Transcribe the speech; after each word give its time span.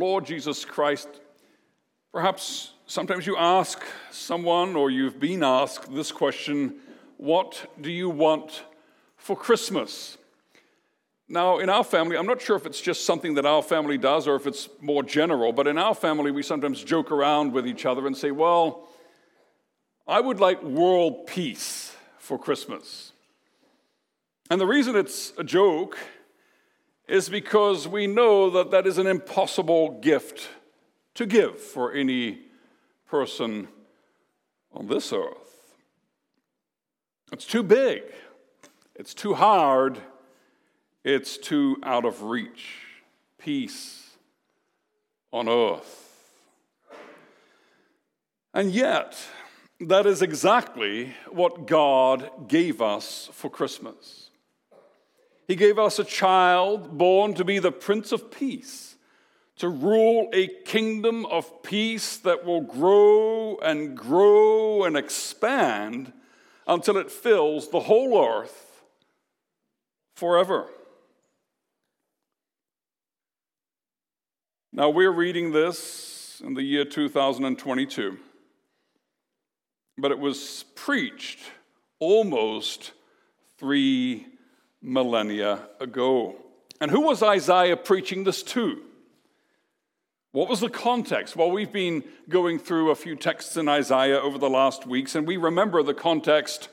Lord 0.00 0.24
Jesus 0.24 0.64
Christ, 0.64 1.10
perhaps 2.10 2.72
sometimes 2.86 3.26
you 3.26 3.36
ask 3.36 3.84
someone 4.10 4.74
or 4.74 4.90
you've 4.90 5.20
been 5.20 5.44
asked 5.44 5.94
this 5.94 6.10
question 6.10 6.76
What 7.18 7.70
do 7.78 7.90
you 7.90 8.08
want 8.08 8.64
for 9.18 9.36
Christmas? 9.36 10.16
Now, 11.28 11.58
in 11.58 11.68
our 11.68 11.84
family, 11.84 12.16
I'm 12.16 12.24
not 12.24 12.40
sure 12.40 12.56
if 12.56 12.64
it's 12.64 12.80
just 12.80 13.04
something 13.04 13.34
that 13.34 13.44
our 13.44 13.62
family 13.62 13.98
does 13.98 14.26
or 14.26 14.36
if 14.36 14.46
it's 14.46 14.70
more 14.80 15.02
general, 15.02 15.52
but 15.52 15.66
in 15.66 15.76
our 15.76 15.94
family, 15.94 16.30
we 16.30 16.42
sometimes 16.42 16.82
joke 16.82 17.12
around 17.12 17.52
with 17.52 17.66
each 17.66 17.84
other 17.84 18.06
and 18.06 18.16
say, 18.16 18.30
Well, 18.30 18.88
I 20.08 20.22
would 20.22 20.40
like 20.40 20.62
world 20.62 21.26
peace 21.26 21.94
for 22.18 22.38
Christmas. 22.38 23.12
And 24.48 24.58
the 24.58 24.66
reason 24.66 24.96
it's 24.96 25.34
a 25.36 25.44
joke 25.44 25.98
is 27.10 27.28
because 27.28 27.88
we 27.88 28.06
know 28.06 28.48
that 28.50 28.70
that 28.70 28.86
is 28.86 28.96
an 28.96 29.08
impossible 29.08 29.98
gift 30.00 30.48
to 31.14 31.26
give 31.26 31.58
for 31.58 31.92
any 31.92 32.38
person 33.08 33.66
on 34.72 34.86
this 34.86 35.12
earth. 35.12 35.74
It's 37.32 37.44
too 37.44 37.64
big, 37.64 38.02
it's 38.94 39.12
too 39.12 39.34
hard, 39.34 39.98
it's 41.02 41.36
too 41.36 41.78
out 41.82 42.04
of 42.04 42.22
reach. 42.22 42.76
Peace 43.38 44.10
on 45.32 45.48
earth. 45.48 46.06
And 48.54 48.70
yet, 48.70 49.18
that 49.80 50.06
is 50.06 50.22
exactly 50.22 51.14
what 51.28 51.66
God 51.66 52.48
gave 52.48 52.80
us 52.80 53.30
for 53.32 53.50
Christmas. 53.50 54.29
He 55.50 55.56
gave 55.56 55.80
us 55.80 55.98
a 55.98 56.04
child 56.04 56.96
born 56.96 57.34
to 57.34 57.44
be 57.44 57.58
the 57.58 57.72
Prince 57.72 58.12
of 58.12 58.30
Peace, 58.30 58.94
to 59.56 59.68
rule 59.68 60.30
a 60.32 60.46
kingdom 60.46 61.26
of 61.26 61.64
peace 61.64 62.18
that 62.18 62.44
will 62.44 62.60
grow 62.60 63.56
and 63.56 63.96
grow 63.96 64.84
and 64.84 64.96
expand 64.96 66.12
until 66.68 66.96
it 66.98 67.10
fills 67.10 67.68
the 67.68 67.80
whole 67.80 68.24
earth 68.24 68.84
forever. 70.14 70.68
Now, 74.72 74.90
we're 74.90 75.10
reading 75.10 75.50
this 75.50 76.40
in 76.44 76.54
the 76.54 76.62
year 76.62 76.84
2022 76.84 78.18
but 79.98 80.12
it 80.12 80.18
was 80.20 80.64
preached 80.76 81.40
almost 81.98 82.92
three 83.58 84.29
millennia 84.82 85.68
ago. 85.78 86.36
And 86.80 86.90
who 86.90 87.02
was 87.02 87.22
Isaiah 87.22 87.76
preaching 87.76 88.24
this 88.24 88.42
to? 88.44 88.82
What 90.32 90.48
was 90.48 90.60
the 90.60 90.70
context? 90.70 91.34
Well, 91.34 91.50
we've 91.50 91.72
been 91.72 92.04
going 92.28 92.58
through 92.58 92.90
a 92.90 92.94
few 92.94 93.16
texts 93.16 93.56
in 93.56 93.68
Isaiah 93.68 94.20
over 94.20 94.38
the 94.38 94.48
last 94.48 94.86
weeks, 94.86 95.14
and 95.14 95.26
we 95.26 95.36
remember 95.36 95.82
the 95.82 95.94
context 95.94 96.68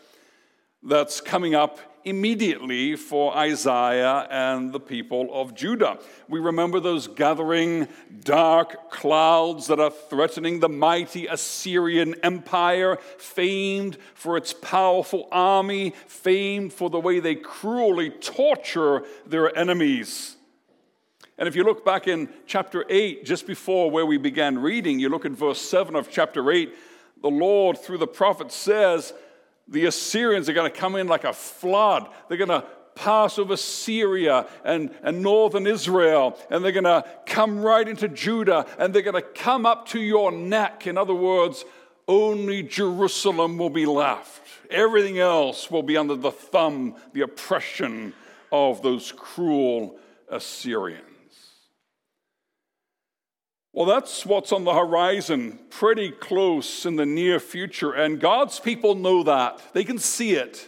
that's 0.84 1.22
coming 1.22 1.56
up 1.56 1.80
immediately 2.03 2.95
for 2.95 3.36
Isaiah 3.36 4.28
and 4.30 4.72
the 4.72 4.80
people 4.80 5.30
of 5.34 5.56
Judah. 5.56 6.00
We 6.30 6.39
remember 6.39 6.80
those 6.80 7.08
gathering 7.08 7.88
dark 8.23 8.89
clouds 8.89 9.67
that 9.67 9.80
are 9.80 9.92
threatening 9.92 10.59
the 10.59 10.70
mighty 10.70 11.28
Assyrian 11.28 12.16
Empire, 12.23 12.98
famed 13.17 13.98
for 14.14 14.38
its 14.38 14.54
powerful 14.54 15.28
army, 15.31 15.94
famed 16.08 16.73
for 16.73 16.89
the 16.89 17.00
way 17.00 17.20
they 17.20 17.36
cruelly 17.36 18.09
torture 18.09 19.04
their 19.26 19.56
enemies. 19.58 20.36
And 21.38 21.48
if 21.48 21.56
you 21.56 21.64
look 21.64 21.86
back 21.86 22.08
in 22.08 22.30
chapter 22.48 22.84
8, 22.89 23.23
just 23.23 23.45
before 23.45 23.92
where 23.92 24.06
we 24.06 24.17
began 24.17 24.58
reading, 24.58 25.00
you 25.00 25.09
look 25.09 25.26
at 25.26 25.34
verse 25.34 25.61
7 25.61 25.95
of 25.95 26.09
chapter 26.09 26.52
8, 26.52 26.73
the 27.22 27.30
Lord, 27.30 27.78
through 27.78 28.00
the 28.00 28.08
prophet, 28.08 28.52
says, 28.52 29.14
the 29.68 29.86
Assyrians 29.86 30.48
are 30.50 30.54
going 30.54 30.72
to 30.72 30.78
come 30.78 30.96
in 30.96 31.08
like 31.08 31.23
a 31.23 31.33
flood. 31.33 32.08
They're 32.28 32.38
going 32.38 32.50
to 32.50 32.66
pass 32.95 33.38
over 33.38 33.55
Syria 33.55 34.48
and, 34.64 34.89
and 35.04 35.22
northern 35.22 35.67
Israel, 35.67 36.38
and 36.50 36.64
they're 36.64 36.72
going 36.72 36.83
to 36.83 37.05
come 37.26 37.61
right 37.61 37.88
into 37.88 38.08
Judah, 38.08 38.66
and 38.80 38.94
they're 38.94 39.02
going 39.02 39.22
to 39.22 39.22
come 39.22 39.66
up 39.66 39.88
to 39.89 40.00
your 40.00 40.32
neck. 40.32 40.88
In 40.88 40.98
other 40.98 41.14
words, 41.14 41.64
only 42.08 42.64
Jerusalem 42.64 43.58
will 43.58 43.70
be 43.70 43.86
left. 43.86 44.42
Everything 44.70 45.20
else 45.20 45.70
will 45.70 45.84
be 45.84 45.98
under 45.98 46.16
the 46.16 46.32
thumb, 46.32 46.95
the 47.14 47.22
oppression 47.22 48.14
of 48.52 48.82
those 48.82 49.11
cruel 49.11 49.99
Assyrians. 50.30 51.07
Well, 53.77 53.86
that's 53.86 54.26
what's 54.26 54.52
on 54.52 54.64
the 54.64 54.73
horizon, 54.73 55.60
pretty 55.70 56.10
close 56.10 56.83
in 56.88 56.95
the 56.95 57.05
near 57.05 57.39
future. 57.39 57.93
And 57.93 58.20
God's 58.20 58.60
people 58.60 58.95
know 58.95 59.21
that. 59.21 59.61
They 59.73 59.83
can 59.83 59.99
see 59.99 60.32
it, 60.32 60.67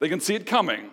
they 0.00 0.08
can 0.08 0.18
see 0.18 0.34
it 0.34 0.44
coming. 0.44 0.90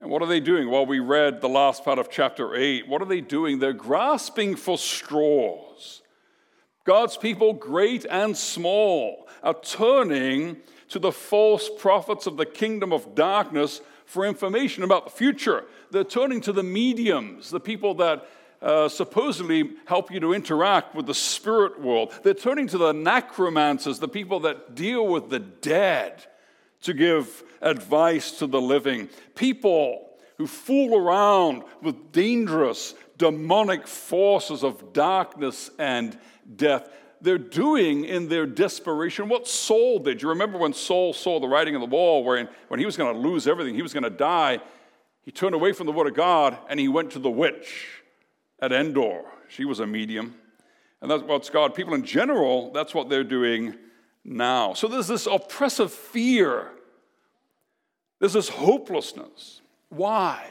And 0.00 0.10
what 0.10 0.22
are 0.22 0.26
they 0.26 0.40
doing? 0.40 0.68
Well, 0.68 0.86
we 0.86 0.98
read 0.98 1.40
the 1.40 1.48
last 1.48 1.84
part 1.84 2.00
of 2.00 2.10
chapter 2.10 2.56
8. 2.56 2.88
What 2.88 3.00
are 3.00 3.04
they 3.04 3.20
doing? 3.20 3.60
They're 3.60 3.72
grasping 3.72 4.56
for 4.56 4.76
straws. 4.76 6.02
God's 6.84 7.16
people, 7.16 7.52
great 7.52 8.04
and 8.10 8.36
small, 8.36 9.28
are 9.40 9.54
turning 9.54 10.56
to 10.88 10.98
the 10.98 11.12
false 11.12 11.70
prophets 11.78 12.26
of 12.26 12.36
the 12.36 12.44
kingdom 12.44 12.92
of 12.92 13.14
darkness 13.14 13.82
for 14.04 14.26
information 14.26 14.82
about 14.82 15.04
the 15.04 15.12
future. 15.12 15.62
They're 15.92 16.02
turning 16.02 16.40
to 16.40 16.52
the 16.52 16.64
mediums, 16.64 17.50
the 17.50 17.60
people 17.60 17.94
that 17.94 18.26
uh, 18.64 18.88
supposedly 18.88 19.72
help 19.84 20.10
you 20.10 20.18
to 20.20 20.32
interact 20.32 20.94
with 20.94 21.04
the 21.04 21.14
spirit 21.14 21.78
world. 21.78 22.12
They're 22.22 22.32
turning 22.32 22.66
to 22.68 22.78
the 22.78 22.92
necromancers, 22.92 23.98
the 23.98 24.08
people 24.08 24.40
that 24.40 24.74
deal 24.74 25.06
with 25.06 25.28
the 25.28 25.38
dead, 25.38 26.24
to 26.82 26.94
give 26.94 27.42
advice 27.60 28.38
to 28.38 28.46
the 28.46 28.60
living. 28.60 29.10
People 29.34 30.08
who 30.38 30.46
fool 30.46 30.96
around 30.96 31.62
with 31.82 32.10
dangerous, 32.10 32.94
demonic 33.18 33.86
forces 33.86 34.64
of 34.64 34.94
darkness 34.94 35.70
and 35.78 36.18
death. 36.56 36.88
They're 37.20 37.38
doing 37.38 38.04
in 38.04 38.28
their 38.28 38.46
desperation 38.46 39.28
what 39.28 39.46
Saul 39.46 39.98
did. 39.98 40.22
You 40.22 40.30
remember 40.30 40.58
when 40.58 40.72
Saul 40.72 41.12
saw 41.12 41.38
the 41.38 41.48
writing 41.48 41.74
on 41.74 41.80
the 41.80 41.86
wall, 41.86 42.24
where 42.24 42.48
when 42.68 42.80
he 42.80 42.86
was 42.86 42.96
going 42.96 43.14
to 43.14 43.20
lose 43.20 43.46
everything, 43.46 43.74
he 43.74 43.82
was 43.82 43.92
going 43.92 44.04
to 44.04 44.10
die. 44.10 44.60
He 45.22 45.30
turned 45.30 45.54
away 45.54 45.72
from 45.72 45.86
the 45.86 45.92
word 45.92 46.06
of 46.06 46.14
God 46.14 46.56
and 46.68 46.80
he 46.80 46.88
went 46.88 47.12
to 47.12 47.18
the 47.18 47.30
witch 47.30 48.03
at 48.64 48.72
Endor. 48.72 49.24
She 49.48 49.66
was 49.66 49.80
a 49.80 49.86
medium. 49.86 50.34
And 51.02 51.10
that's 51.10 51.22
what's 51.22 51.50
God. 51.50 51.74
People 51.74 51.92
in 51.92 52.04
general, 52.04 52.72
that's 52.72 52.94
what 52.94 53.10
they're 53.10 53.22
doing 53.22 53.74
now. 54.24 54.72
So 54.72 54.88
there's 54.88 55.06
this 55.06 55.26
oppressive 55.26 55.92
fear, 55.92 56.70
there's 58.20 58.32
this 58.32 58.48
hopelessness. 58.48 59.60
Why? 59.90 60.46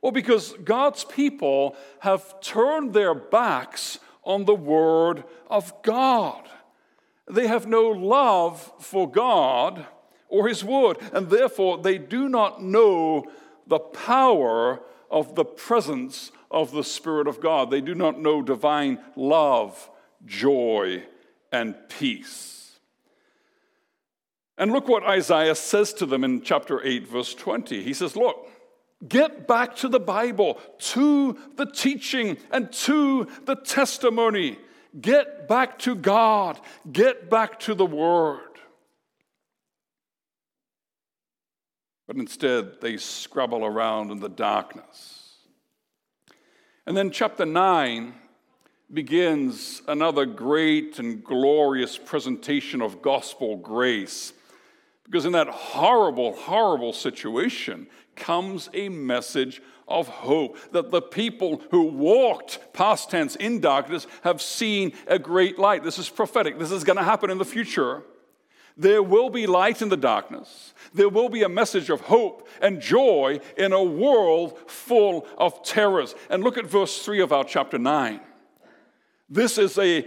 Well, 0.00 0.12
because 0.12 0.54
God's 0.64 1.04
people 1.04 1.76
have 2.00 2.40
turned 2.40 2.92
their 2.92 3.14
backs 3.14 3.98
on 4.24 4.44
the 4.44 4.54
Word 4.54 5.24
of 5.48 5.72
God. 5.82 6.48
They 7.30 7.46
have 7.46 7.66
no 7.66 7.88
love 7.88 8.72
for 8.78 9.10
God 9.10 9.86
or 10.28 10.48
His 10.48 10.64
Word, 10.64 10.98
and 11.12 11.28
therefore 11.28 11.78
they 11.78 11.98
do 11.98 12.28
not 12.28 12.62
know 12.62 13.24
the 13.66 13.78
power 13.78 14.80
of 15.10 15.34
the 15.34 15.44
presence 15.44 16.32
of 16.52 16.70
the 16.72 16.84
Spirit 16.84 17.26
of 17.26 17.40
God. 17.40 17.70
They 17.70 17.80
do 17.80 17.94
not 17.94 18.20
know 18.20 18.42
divine 18.42 18.98
love, 19.16 19.90
joy, 20.26 21.02
and 21.50 21.74
peace. 21.88 22.78
And 24.58 24.70
look 24.70 24.86
what 24.86 25.04
Isaiah 25.04 25.54
says 25.54 25.92
to 25.94 26.06
them 26.06 26.24
in 26.24 26.42
chapter 26.42 26.84
8, 26.84 27.08
verse 27.08 27.34
20. 27.34 27.82
He 27.82 27.94
says, 27.94 28.14
Look, 28.14 28.48
get 29.06 29.48
back 29.48 29.74
to 29.76 29.88
the 29.88 30.00
Bible, 30.00 30.60
to 30.78 31.36
the 31.56 31.66
teaching, 31.66 32.36
and 32.50 32.70
to 32.72 33.26
the 33.44 33.56
testimony. 33.56 34.58
Get 35.00 35.48
back 35.48 35.78
to 35.80 35.94
God, 35.94 36.60
get 36.90 37.30
back 37.30 37.58
to 37.60 37.74
the 37.74 37.86
Word. 37.86 38.40
But 42.06 42.16
instead, 42.16 42.80
they 42.82 42.98
scrabble 42.98 43.64
around 43.64 44.10
in 44.10 44.20
the 44.20 44.28
darkness. 44.28 45.21
And 46.86 46.96
then 46.96 47.12
chapter 47.12 47.46
9 47.46 48.12
begins 48.92 49.82
another 49.86 50.26
great 50.26 50.98
and 50.98 51.22
glorious 51.22 51.96
presentation 51.96 52.82
of 52.82 53.00
gospel 53.00 53.56
grace. 53.56 54.32
Because 55.04 55.24
in 55.24 55.32
that 55.32 55.48
horrible, 55.48 56.32
horrible 56.32 56.92
situation 56.92 57.86
comes 58.16 58.68
a 58.74 58.88
message 58.88 59.62
of 59.86 60.08
hope 60.08 60.58
that 60.72 60.90
the 60.90 61.02
people 61.02 61.62
who 61.70 61.84
walked 61.84 62.58
past 62.72 63.10
tense 63.10 63.36
in 63.36 63.60
darkness 63.60 64.06
have 64.22 64.42
seen 64.42 64.92
a 65.06 65.18
great 65.18 65.58
light. 65.58 65.84
This 65.84 65.98
is 65.98 66.08
prophetic. 66.08 66.58
This 66.58 66.72
is 66.72 66.82
going 66.82 66.98
to 66.98 67.04
happen 67.04 67.30
in 67.30 67.38
the 67.38 67.44
future. 67.44 68.02
There 68.76 69.02
will 69.02 69.30
be 69.30 69.46
light 69.46 69.82
in 69.82 69.88
the 69.88 69.96
darkness. 69.96 70.74
There 70.94 71.08
will 71.08 71.28
be 71.28 71.42
a 71.42 71.48
message 71.48 71.90
of 71.90 72.02
hope 72.02 72.48
and 72.60 72.80
joy 72.80 73.40
in 73.56 73.72
a 73.72 73.82
world 73.82 74.58
full 74.66 75.26
of 75.36 75.62
terrors. 75.62 76.14
And 76.30 76.42
look 76.42 76.56
at 76.56 76.66
verse 76.66 77.04
3 77.04 77.20
of 77.20 77.32
our 77.32 77.44
chapter 77.44 77.78
9. 77.78 78.20
This 79.28 79.58
is 79.58 79.78
a 79.78 80.06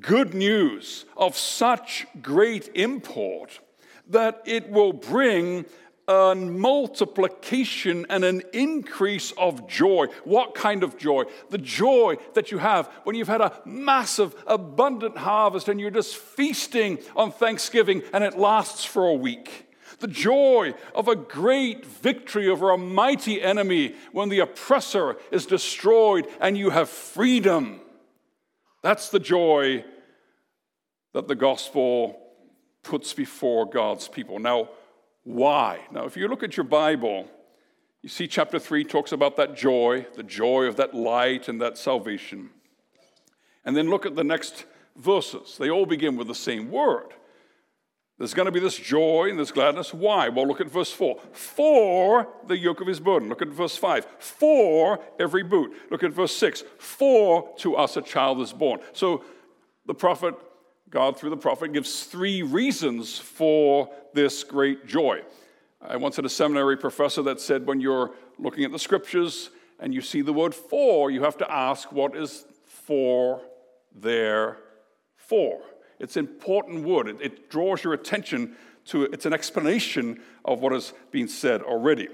good 0.00 0.34
news 0.34 1.04
of 1.16 1.36
such 1.36 2.06
great 2.20 2.70
import 2.74 3.60
that 4.08 4.42
it 4.44 4.68
will 4.70 4.92
bring 4.92 5.64
a 6.06 6.34
multiplication 6.34 8.06
and 8.10 8.24
an 8.24 8.42
increase 8.52 9.32
of 9.38 9.66
joy. 9.68 10.06
What 10.24 10.54
kind 10.54 10.82
of 10.82 10.98
joy? 10.98 11.24
The 11.50 11.58
joy 11.58 12.16
that 12.34 12.50
you 12.50 12.58
have 12.58 12.86
when 13.04 13.16
you've 13.16 13.28
had 13.28 13.40
a 13.40 13.58
massive, 13.64 14.34
abundant 14.46 15.16
harvest 15.16 15.68
and 15.68 15.80
you're 15.80 15.90
just 15.90 16.16
feasting 16.16 16.98
on 17.16 17.32
Thanksgiving 17.32 18.02
and 18.12 18.22
it 18.22 18.38
lasts 18.38 18.84
for 18.84 19.08
a 19.08 19.14
week. 19.14 19.66
The 20.00 20.08
joy 20.08 20.74
of 20.94 21.08
a 21.08 21.16
great 21.16 21.86
victory 21.86 22.48
over 22.48 22.70
a 22.70 22.78
mighty 22.78 23.40
enemy 23.40 23.94
when 24.12 24.28
the 24.28 24.40
oppressor 24.40 25.16
is 25.30 25.46
destroyed 25.46 26.26
and 26.40 26.58
you 26.58 26.70
have 26.70 26.88
freedom. 26.90 27.80
That's 28.82 29.08
the 29.08 29.20
joy 29.20 29.84
that 31.14 31.28
the 31.28 31.34
gospel 31.34 32.20
puts 32.82 33.14
before 33.14 33.64
God's 33.70 34.08
people. 34.08 34.38
Now, 34.38 34.68
why? 35.24 35.80
Now, 35.90 36.04
if 36.04 36.16
you 36.16 36.28
look 36.28 36.42
at 36.42 36.56
your 36.56 36.64
Bible, 36.64 37.28
you 38.02 38.08
see 38.08 38.28
chapter 38.28 38.58
3 38.58 38.84
talks 38.84 39.12
about 39.12 39.36
that 39.36 39.56
joy, 39.56 40.06
the 40.14 40.22
joy 40.22 40.64
of 40.64 40.76
that 40.76 40.94
light 40.94 41.48
and 41.48 41.60
that 41.60 41.78
salvation. 41.78 42.50
And 43.64 43.74
then 43.76 43.88
look 43.88 44.04
at 44.04 44.14
the 44.14 44.24
next 44.24 44.66
verses. 44.96 45.56
They 45.58 45.70
all 45.70 45.86
begin 45.86 46.16
with 46.16 46.28
the 46.28 46.34
same 46.34 46.70
word. 46.70 47.14
There's 48.18 48.34
going 48.34 48.46
to 48.46 48.52
be 48.52 48.60
this 48.60 48.76
joy 48.76 49.28
and 49.30 49.38
this 49.38 49.50
gladness. 49.50 49.92
Why? 49.92 50.28
Well, 50.28 50.46
look 50.46 50.60
at 50.60 50.70
verse 50.70 50.92
4. 50.92 51.18
For 51.32 52.28
the 52.46 52.56
yoke 52.56 52.80
of 52.80 52.86
his 52.86 53.00
burden. 53.00 53.28
Look 53.28 53.42
at 53.42 53.48
verse 53.48 53.76
5. 53.76 54.06
For 54.18 55.00
every 55.18 55.42
boot. 55.42 55.72
Look 55.90 56.04
at 56.04 56.12
verse 56.12 56.36
6. 56.36 56.62
For 56.78 57.52
to 57.58 57.74
us 57.74 57.96
a 57.96 58.02
child 58.02 58.40
is 58.40 58.52
born. 58.52 58.80
So 58.92 59.24
the 59.86 59.94
prophet 59.94 60.34
God, 60.90 61.18
through 61.18 61.30
the 61.30 61.36
prophet, 61.36 61.72
gives 61.72 62.04
three 62.04 62.42
reasons 62.42 63.18
for 63.18 63.90
this 64.12 64.44
great 64.44 64.86
joy. 64.86 65.22
I 65.80 65.96
once 65.96 66.16
had 66.16 66.24
a 66.24 66.30
seminary 66.30 66.76
professor 66.76 67.22
that 67.22 67.40
said 67.40 67.66
when 67.66 67.80
you're 67.80 68.12
looking 68.38 68.64
at 68.64 68.72
the 68.72 68.78
scriptures 68.78 69.50
and 69.80 69.92
you 69.92 70.00
see 70.00 70.22
the 70.22 70.32
word 70.32 70.54
for, 70.54 71.10
you 71.10 71.22
have 71.22 71.36
to 71.38 71.50
ask 71.50 71.90
what 71.92 72.16
is 72.16 72.46
for 72.64 73.40
there 73.94 74.58
for. 75.16 75.60
It's 75.98 76.16
an 76.16 76.26
important 76.26 76.84
word. 76.84 77.08
It, 77.08 77.16
it 77.20 77.50
draws 77.50 77.84
your 77.84 77.92
attention 77.92 78.56
to 78.86 79.04
it's 79.04 79.26
an 79.26 79.32
explanation 79.32 80.20
of 80.44 80.60
what 80.60 80.72
has 80.72 80.92
been 81.10 81.28
said 81.28 81.62
already. 81.62 82.08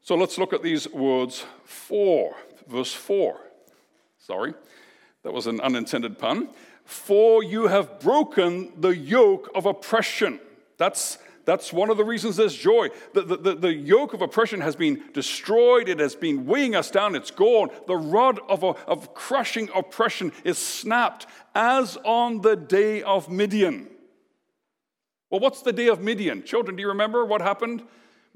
So 0.00 0.14
let's 0.14 0.38
look 0.38 0.52
at 0.52 0.62
these 0.62 0.88
words 0.88 1.44
for, 1.64 2.36
verse 2.68 2.92
4. 2.92 3.38
Sorry, 4.18 4.54
that 5.22 5.32
was 5.32 5.46
an 5.46 5.60
unintended 5.60 6.18
pun 6.18 6.48
for 6.88 7.44
you 7.44 7.66
have 7.66 8.00
broken 8.00 8.72
the 8.80 8.96
yoke 8.96 9.50
of 9.54 9.66
oppression. 9.66 10.40
That's, 10.78 11.18
that's 11.44 11.70
one 11.70 11.90
of 11.90 11.98
the 11.98 12.04
reasons 12.04 12.36
there's 12.36 12.56
joy. 12.56 12.88
The, 13.12 13.20
the, 13.20 13.36
the, 13.36 13.54
the, 13.56 13.74
yoke 13.74 14.14
of 14.14 14.22
oppression 14.22 14.62
has 14.62 14.74
been 14.74 15.02
destroyed, 15.12 15.90
it 15.90 15.98
has 15.98 16.14
been 16.14 16.46
weighing 16.46 16.74
us 16.74 16.90
down, 16.90 17.14
it's 17.14 17.30
gone. 17.30 17.68
The 17.86 17.98
rod 17.98 18.40
of, 18.48 18.64
of 18.64 19.12
crushing 19.12 19.68
oppression 19.74 20.32
is 20.44 20.56
snapped, 20.56 21.26
as 21.54 21.98
on 22.04 22.40
the 22.40 22.56
day 22.56 23.02
of 23.02 23.28
Midian. 23.28 23.88
Well, 25.28 25.40
what's 25.40 25.60
the 25.60 25.74
day 25.74 25.88
of 25.88 26.00
Midian? 26.00 26.42
Children, 26.42 26.76
do 26.76 26.80
you 26.80 26.88
remember 26.88 27.22
what 27.22 27.42
happened? 27.42 27.82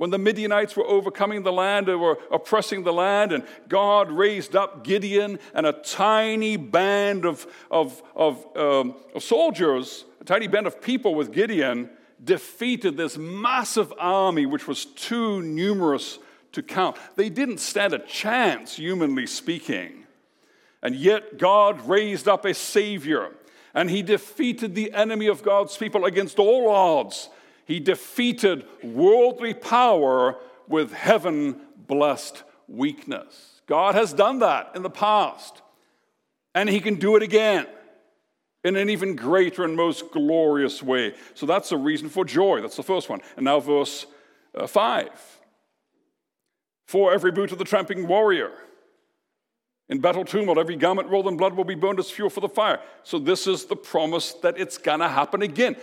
When 0.03 0.11
the 0.11 0.19
Midianites 0.19 0.75
were 0.75 0.85
overcoming 0.85 1.45
the 1.45 1.53
land, 1.53 1.87
they 1.87 1.95
were 1.95 2.19
oppressing 2.33 2.83
the 2.83 2.93
land, 2.93 3.31
and 3.31 3.45
God 3.69 4.11
raised 4.11 4.57
up 4.57 4.83
Gideon 4.83 5.39
and 5.55 5.65
a 5.65 5.75
tiny 5.75 6.57
band 6.57 7.25
of, 7.25 7.47
of, 7.71 8.03
of, 8.17 8.45
um, 8.57 8.97
of 9.15 9.23
soldiers, 9.23 10.05
a 10.21 10.25
tiny 10.25 10.49
band 10.49 10.67
of 10.67 10.83
people 10.83 11.15
with 11.15 11.31
Gideon, 11.31 11.89
defeated 12.25 12.97
this 12.97 13.17
massive 13.17 13.95
army, 13.97 14.45
which 14.45 14.67
was 14.67 14.87
too 14.87 15.41
numerous 15.41 16.19
to 16.51 16.65
count. 16.65 16.97
They 17.15 17.29
didn't 17.29 17.59
stand 17.59 17.93
a 17.93 18.01
chance, 18.01 18.75
humanly 18.75 19.29
speaking. 19.29 20.03
And 20.83 20.97
yet, 20.97 21.39
God 21.39 21.81
raised 21.89 22.27
up 22.27 22.45
a 22.45 22.55
Savior, 22.55 23.31
and 23.73 23.89
He 23.89 24.03
defeated 24.03 24.75
the 24.75 24.93
enemy 24.95 25.29
of 25.29 25.45
God's 25.45 25.77
people 25.77 26.07
against 26.07 26.41
all 26.41 26.69
odds 26.69 27.29
he 27.65 27.81
defeated 27.81 28.65
worldly 28.83 29.55
power 29.55 30.37
with 30.69 30.93
heaven 30.93 31.61
blessed 31.87 32.43
weakness. 32.69 33.61
God 33.67 33.95
has 33.95 34.13
done 34.13 34.41
that 34.41 34.73
in 34.75 34.83
the 34.83 34.91
past, 34.91 35.63
and 36.55 36.69
He 36.69 36.81
can 36.81 36.97
do 36.97 37.17
it 37.17 37.23
again 37.23 37.67
in 38.65 38.77
an 38.77 38.91
even 38.91 39.17
greater 39.17 39.65
and 39.65 39.77
most 39.77 40.11
glorious 40.13 40.83
way. 40.83 41.15
So 41.35 41.47
that's 41.47 41.73
a 41.73 41.77
reason 41.77 42.09
for 42.09 42.25
joy. 42.25 42.61
That's 42.61 42.77
the 42.77 42.83
first 42.83 43.09
one. 43.09 43.21
And 43.37 43.45
now, 43.45 43.61
verse 43.61 44.07
uh, 44.55 44.67
5 44.67 45.11
For 46.87 47.13
every 47.13 47.33
boot 47.33 47.53
of 47.53 47.59
the 47.59 47.65
tramping 47.65 48.07
warrior, 48.07 48.53
in 49.89 50.01
battle 50.01 50.25
tumult, 50.25 50.59
every 50.59 50.77
garment 50.77 51.09
rolled 51.09 51.27
in 51.27 51.37
blood 51.37 51.55
will 51.55 51.65
be 51.65 51.75
burned 51.75 51.99
as 51.99 52.11
fuel 52.11 52.31
for 52.31 52.41
the 52.41 52.49
fire. 52.49 52.81
So, 53.03 53.19
this 53.19 53.47
is 53.47 53.67
the 53.67 53.77
promise 53.77 54.33
that 54.35 54.59
it's 54.59 54.79
going 54.79 55.01
to 55.01 55.09
happen 55.09 55.43
again. 55.43 55.77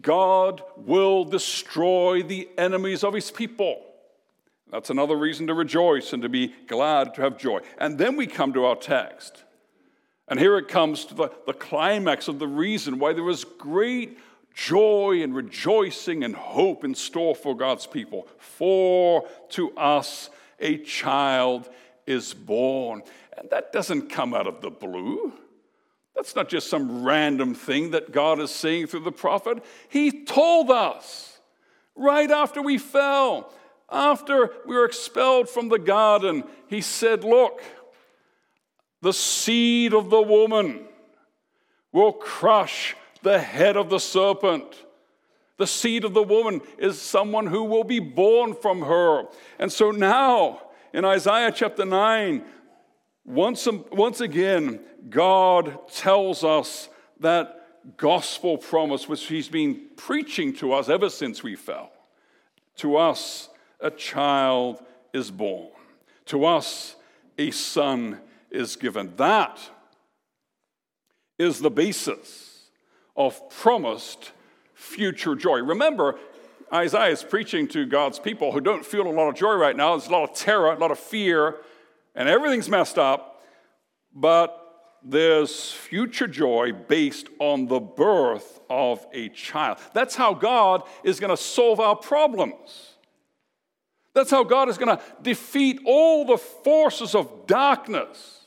God 0.00 0.62
will 0.76 1.24
destroy 1.24 2.22
the 2.22 2.48
enemies 2.56 3.04
of 3.04 3.14
his 3.14 3.30
people. 3.30 3.84
That's 4.70 4.90
another 4.90 5.16
reason 5.16 5.46
to 5.48 5.54
rejoice 5.54 6.12
and 6.12 6.22
to 6.22 6.28
be 6.28 6.54
glad 6.66 7.14
to 7.14 7.22
have 7.22 7.36
joy. 7.36 7.60
And 7.78 7.98
then 7.98 8.16
we 8.16 8.26
come 8.26 8.54
to 8.54 8.64
our 8.64 8.76
text. 8.76 9.44
And 10.28 10.40
here 10.40 10.56
it 10.56 10.68
comes 10.68 11.04
to 11.06 11.14
the, 11.14 11.30
the 11.46 11.52
climax 11.52 12.26
of 12.26 12.38
the 12.38 12.48
reason 12.48 12.98
why 12.98 13.12
there 13.12 13.28
is 13.28 13.44
great 13.44 14.18
joy 14.54 15.20
and 15.22 15.34
rejoicing 15.34 16.24
and 16.24 16.34
hope 16.34 16.84
in 16.84 16.94
store 16.94 17.34
for 17.34 17.54
God's 17.54 17.86
people. 17.86 18.26
For 18.38 19.28
to 19.50 19.72
us 19.76 20.30
a 20.58 20.78
child 20.78 21.68
is 22.06 22.32
born. 22.32 23.02
And 23.36 23.50
that 23.50 23.72
doesn't 23.72 24.08
come 24.08 24.32
out 24.32 24.46
of 24.46 24.62
the 24.62 24.70
blue. 24.70 25.34
That's 26.14 26.36
not 26.36 26.48
just 26.48 26.68
some 26.68 27.04
random 27.04 27.54
thing 27.54 27.92
that 27.92 28.12
God 28.12 28.38
is 28.38 28.50
saying 28.50 28.88
through 28.88 29.00
the 29.00 29.12
prophet. 29.12 29.64
He 29.88 30.24
told 30.24 30.70
us 30.70 31.40
right 31.96 32.30
after 32.30 32.62
we 32.62 32.78
fell, 32.78 33.52
after 33.90 34.50
we 34.66 34.74
were 34.74 34.84
expelled 34.84 35.48
from 35.48 35.68
the 35.68 35.78
garden, 35.78 36.44
He 36.66 36.80
said, 36.80 37.24
Look, 37.24 37.62
the 39.00 39.12
seed 39.12 39.94
of 39.94 40.10
the 40.10 40.22
woman 40.22 40.86
will 41.92 42.12
crush 42.12 42.94
the 43.22 43.38
head 43.38 43.76
of 43.76 43.90
the 43.90 44.00
serpent. 44.00 44.84
The 45.58 45.66
seed 45.66 46.04
of 46.04 46.14
the 46.14 46.22
woman 46.22 46.60
is 46.78 47.00
someone 47.00 47.46
who 47.46 47.64
will 47.64 47.84
be 47.84 48.00
born 48.00 48.54
from 48.54 48.82
her. 48.82 49.24
And 49.58 49.70
so 49.70 49.90
now, 49.90 50.62
in 50.92 51.04
Isaiah 51.04 51.52
chapter 51.52 51.84
9, 51.84 52.42
once, 53.24 53.66
um, 53.66 53.84
once 53.92 54.20
again, 54.20 54.80
God 55.08 55.88
tells 55.88 56.44
us 56.44 56.88
that 57.20 57.96
gospel 57.96 58.58
promise, 58.58 59.08
which 59.08 59.26
He's 59.26 59.48
been 59.48 59.80
preaching 59.96 60.52
to 60.54 60.72
us 60.72 60.88
ever 60.88 61.08
since 61.08 61.42
we 61.42 61.56
fell. 61.56 61.92
To 62.76 62.96
us, 62.96 63.48
a 63.80 63.90
child 63.90 64.82
is 65.12 65.30
born. 65.30 65.70
To 66.26 66.44
us, 66.44 66.96
a 67.38 67.50
son 67.50 68.20
is 68.50 68.76
given. 68.76 69.14
That 69.16 69.58
is 71.38 71.60
the 71.60 71.70
basis 71.70 72.68
of 73.16 73.48
promised 73.50 74.32
future 74.74 75.34
joy. 75.34 75.60
Remember, 75.60 76.18
Isaiah 76.72 77.10
is 77.10 77.22
preaching 77.22 77.68
to 77.68 77.84
God's 77.84 78.18
people 78.18 78.52
who 78.52 78.60
don't 78.60 78.84
feel 78.84 79.06
a 79.06 79.10
lot 79.10 79.28
of 79.28 79.34
joy 79.34 79.54
right 79.54 79.76
now. 79.76 79.96
There's 79.96 80.08
a 80.08 80.12
lot 80.12 80.30
of 80.30 80.36
terror, 80.36 80.72
a 80.72 80.78
lot 80.78 80.90
of 80.90 80.98
fear, 80.98 81.56
and 82.14 82.28
everything's 82.28 82.68
messed 82.68 82.98
up, 82.98 83.42
but 84.14 84.58
there's 85.04 85.72
future 85.72 86.26
joy 86.28 86.72
based 86.72 87.28
on 87.38 87.66
the 87.66 87.80
birth 87.80 88.60
of 88.70 89.04
a 89.12 89.28
child. 89.30 89.78
That's 89.94 90.14
how 90.14 90.34
God 90.34 90.82
is 91.02 91.18
going 91.18 91.30
to 91.30 91.36
solve 91.36 91.80
our 91.80 91.96
problems. 91.96 92.92
That's 94.14 94.30
how 94.30 94.44
God 94.44 94.68
is 94.68 94.78
going 94.78 94.96
to 94.96 95.02
defeat 95.22 95.80
all 95.86 96.24
the 96.24 96.36
forces 96.36 97.14
of 97.14 97.46
darkness 97.46 98.40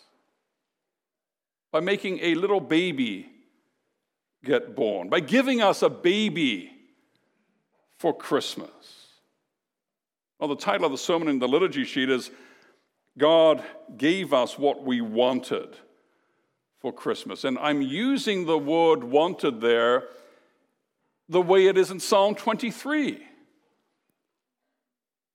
by 1.72 1.79
making 1.79 2.19
a 2.22 2.36
little 2.36 2.62
baby 2.62 3.27
get 4.43 4.75
born, 4.75 5.10
by 5.10 5.19
giving 5.19 5.62
us 5.62 5.81
a 5.81 5.89
baby 5.89 6.72
for 7.98 8.15
Christmas. 8.15 8.69
Well, 10.39 10.50
the 10.50 10.55
title 10.55 10.86
of 10.86 10.91
the 10.91 10.98
sermon 10.98 11.27
in 11.27 11.39
the 11.39 11.48
liturgy 11.48 11.84
sheet 11.84 12.10
is 12.10 12.29
God 13.17 13.63
gave 13.98 14.34
us 14.34 14.57
what 14.57 14.84
we 14.84 15.01
wanted 15.01 15.77
for 16.79 16.91
Christmas. 16.91 17.43
And 17.43 17.57
I'm 17.60 17.81
using 17.81 18.45
the 18.45 18.57
word 18.57 19.03
wanted 19.03 19.62
there 19.62 20.03
the 21.29 21.41
way 21.41 21.67
it 21.67 21.77
is 21.77 21.91
in 21.91 22.00
Psalm 22.00 22.36
23. 22.36 23.25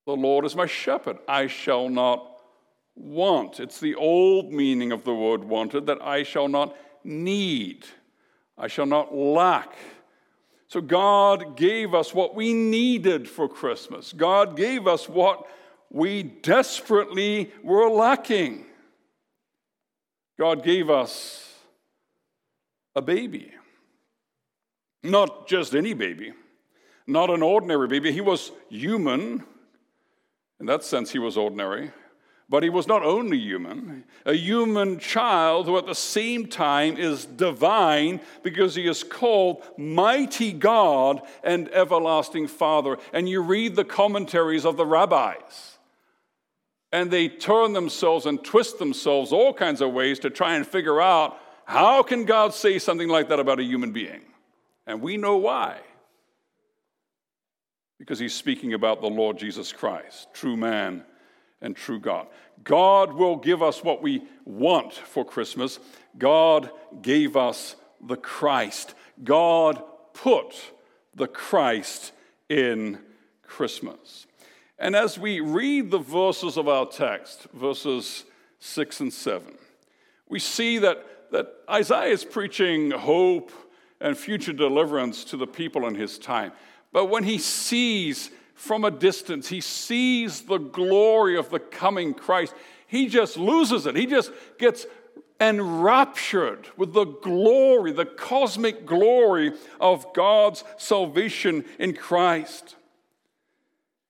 The 0.07 0.13
Lord 0.13 0.45
is 0.45 0.57
my 0.57 0.67
shepherd, 0.67 1.19
I 1.29 1.47
shall 1.47 1.89
not 1.89 2.27
want. 2.95 3.61
It's 3.61 3.81
the 3.81 3.95
old 3.95 4.53
meaning 4.53 4.93
of 4.93 5.05
the 5.05 5.15
word 5.15 5.45
wanted 5.45 5.87
that 5.87 6.03
I 6.03 6.23
shall 6.23 6.49
not 6.49 6.77
need, 7.05 7.87
I 8.59 8.69
shall 8.69 8.87
not 8.87 9.15
lack. 9.15 9.75
So 10.69 10.81
God 10.81 11.57
gave 11.57 11.95
us 11.95 12.15
what 12.15 12.37
we 12.37 12.53
needed 12.53 13.29
for 13.29 13.49
Christmas. 13.49 14.13
God 14.13 14.57
gave 14.57 14.87
us 14.87 15.09
what 15.09 15.45
we 15.91 16.23
desperately 16.23 17.53
were 17.63 17.91
lacking. 17.91 18.65
God 20.39 20.65
gave 20.65 20.89
us 20.89 21.55
a 22.95 23.03
baby. 23.03 23.53
Not 25.03 25.49
just 25.49 25.75
any 25.75 25.95
baby, 25.95 26.33
not 27.07 27.31
an 27.31 27.43
ordinary 27.43 27.89
baby. 27.89 28.13
He 28.13 28.21
was 28.21 28.53
human. 28.69 29.45
In 30.61 30.67
that 30.67 30.85
sense, 30.85 31.11
he 31.11 31.19
was 31.19 31.37
ordinary. 31.37 31.91
But 32.51 32.65
he 32.65 32.69
was 32.69 32.89
not 32.89 33.05
only 33.05 33.39
human, 33.39 34.05
a 34.27 34.35
human 34.35 34.99
child 34.99 35.67
who 35.67 35.79
at 35.79 35.87
the 35.87 35.95
same 35.95 36.49
time 36.49 36.97
is 36.97 37.25
divine 37.25 38.21
because 38.43 38.75
he 38.75 38.89
is 38.89 39.05
called 39.05 39.63
Mighty 39.79 40.53
God 40.53 41.23
and 41.45 41.69
Everlasting 41.73 42.49
Father. 42.49 42.99
And 43.13 43.29
you 43.29 43.41
read 43.41 43.77
the 43.77 43.85
commentaries 43.85 44.65
of 44.65 44.77
the 44.77 44.85
rabbis, 44.85 45.79
and 46.93 47.11
they 47.11 47.29
turn 47.29 47.73
themselves 47.73 48.27
and 48.27 48.43
twist 48.43 48.79
themselves 48.79 49.33
all 49.33 49.53
kinds 49.53 49.81
of 49.81 49.93
ways 49.93 50.19
to 50.21 50.31
try 50.31 50.57
and 50.57 50.67
figure 50.67 51.01
out 51.01 51.39
how 51.65 52.03
can 52.03 52.25
God 52.25 52.53
say 52.53 52.79
something 52.79 53.09
like 53.09 53.29
that 53.29 53.39
about 53.39 53.61
a 53.61 53.65
human 53.65 53.93
being? 53.93 54.23
And 54.87 55.01
we 55.01 55.17
know 55.17 55.37
why. 55.37 55.79
Because 57.99 58.19
he's 58.19 58.35
speaking 58.35 58.75
about 58.75 59.01
the 59.01 59.09
Lord 59.09 59.39
Jesus 59.39 59.73
Christ, 59.73 60.29
true 60.35 60.57
man 60.57 61.05
and 61.61 61.77
true 61.77 62.01
God. 62.01 62.27
God 62.65 63.13
will 63.13 63.37
give 63.37 63.63
us 63.63 63.85
what 63.85 64.03
we 64.03 64.23
want 64.45 64.95
for 64.95 65.25
Christmas. 65.25 65.79
God 66.19 66.71
gave 67.03 67.37
us 67.37 67.77
the 68.01 68.17
Christ. 68.17 68.95
God 69.23 69.83
put 70.13 70.57
the 71.15 71.29
Christ 71.29 72.13
in 72.49 72.99
Christmas. 73.43 74.27
And 74.81 74.97
as 74.97 75.19
we 75.19 75.41
read 75.41 75.91
the 75.91 75.99
verses 75.99 76.57
of 76.57 76.67
our 76.67 76.87
text, 76.87 77.47
verses 77.53 78.25
6 78.61 79.01
and 79.01 79.13
7, 79.13 79.59
we 80.27 80.39
see 80.39 80.79
that, 80.79 81.31
that 81.33 81.53
Isaiah 81.69 82.11
is 82.11 82.25
preaching 82.25 82.91
hope 82.91 83.53
and 84.01 84.17
future 84.17 84.55
deliverance 84.55 85.23
to 85.25 85.37
the 85.37 85.47
people 85.47 85.87
in 85.87 85.95
his 85.95 86.19
time. 86.19 86.53
But 86.93 87.07
when 87.07 87.25
he 87.25 87.37
sees 87.37 88.31
from 88.55 88.87
a 88.87 88.91
distance, 88.91 89.49
he 89.49 89.61
sees 89.61 90.43
the 90.43 90.57
glory 90.57 91.37
of 91.37 91.51
the 91.51 91.61
coming 91.61 92.15
Christ, 92.15 92.55
he 92.87 93.07
just 93.07 93.37
loses 93.37 93.85
it. 93.85 93.95
He 93.95 94.07
just 94.07 94.33
gets 94.59 94.87
enraptured 95.39 96.69
with 96.79 96.95
the 96.95 97.05
glory, 97.05 97.93
the 97.93 98.07
cosmic 98.07 98.87
glory 98.87 99.53
of 99.79 100.13
God's 100.15 100.65
salvation 100.79 101.67
in 101.79 101.93
Christ. 101.93 102.77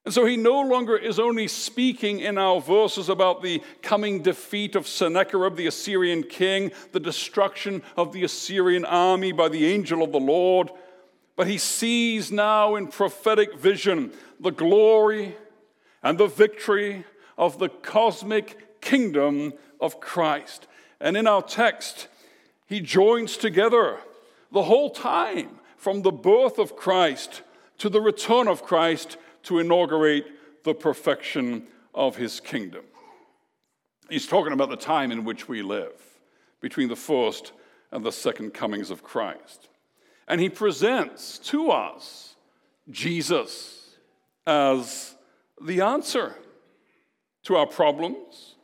And 0.05 0.15
so 0.15 0.25
he 0.25 0.37
no 0.37 0.61
longer 0.63 0.97
is 0.97 1.19
only 1.19 1.47
speaking 1.47 2.21
in 2.21 2.39
our 2.39 2.61
verses 2.61 3.09
about 3.09 3.43
the 3.43 3.63
coming 3.83 4.23
defeat 4.23 4.75
of 4.75 4.89
Sennacherib, 4.89 5.57
the 5.57 5.67
Assyrian 5.67 6.23
king, 6.23 6.73
the 6.93 7.01
destruction 7.01 7.83
of 7.97 8.13
the 8.13 8.25
Assyrian 8.25 8.87
army 8.87 9.33
by 9.33 9.49
the 9.49 9.67
angel 9.67 10.03
of 10.03 10.13
the 10.13 10.21
Lord, 10.21 10.71
but 11.37 11.47
he 11.47 11.59
sees 11.59 12.33
now 12.33 12.77
in 12.77 12.87
prophetic 12.87 13.59
vision 13.59 14.13
the 14.41 14.51
glory 14.51 15.37
and 16.03 16.17
the 16.17 16.27
victory 16.27 17.05
of 17.37 17.59
the 17.59 17.69
cosmic 17.69 18.81
kingdom 18.81 19.53
of 19.81 20.01
Christ. 20.01 20.67
And 20.99 21.17
in 21.17 21.27
our 21.27 21.43
text, 21.43 22.09
he 22.67 22.81
joins 22.81 23.37
together 23.37 23.99
the 24.53 24.63
whole 24.63 24.91
time 24.91 25.61
from 25.77 26.03
the 26.03 26.13
birth 26.13 26.59
of 26.59 26.77
Christ 26.77 27.43
to 27.79 27.89
the 27.89 28.01
return 28.01 28.49
of 28.49 28.63
Christ 28.63 29.17
to 29.45 29.59
inaugurate 29.59 30.27
the 30.65 30.75
perfection 30.75 31.67
of 31.95 32.17
his 32.17 32.41
kingdom. 32.41 32.85
He's 34.09 34.27
talking 34.27 34.53
about 34.53 34.71
the 34.71 34.77
time 34.77 35.13
in 35.13 35.25
which 35.25 35.49
we 35.49 35.63
live, 35.63 35.93
between 36.61 36.89
the 36.89 36.97
first 36.97 37.53
and 37.93 38.05
the 38.05 38.13
second 38.13 38.53
comings 38.55 38.91
of 38.91 39.03
Christ. 39.03 39.69
And 40.29 40.41
he 40.41 40.49
presents 40.49 41.39
to 41.39 41.71
us 41.71 42.37
Jesus 42.91 43.97
as 44.47 45.15
the 45.61 45.81
answer 45.81 46.35
to 47.45 47.57
our 47.57 47.67
problems 47.67 48.57